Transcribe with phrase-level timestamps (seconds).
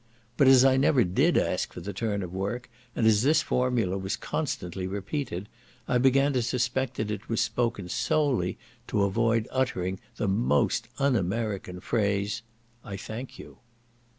[0.35, 3.99] But as I never did ask for the turn of work, and as this formula
[3.99, 5.47] was constantly repeated,
[5.87, 11.15] I began to suspect that it was spoken solely to avoid uttering the most un
[11.15, 12.41] American phrase
[12.83, 13.57] "I thank you."